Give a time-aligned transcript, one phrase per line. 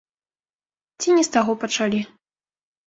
[1.03, 2.05] Ці не з таго пачалі.